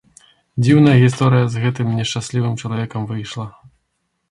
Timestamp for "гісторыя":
1.03-1.45